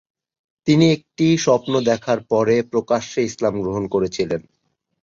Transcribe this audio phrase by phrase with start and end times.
[0.67, 4.41] তিনি একটি স্বপ্ন দেখার পরে প্রকাশ্যে ইসলাম গ্রহণ করেছিলেন।